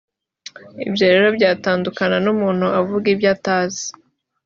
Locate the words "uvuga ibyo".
2.81-3.27